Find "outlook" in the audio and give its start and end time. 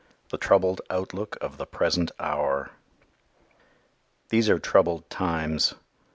0.89-1.37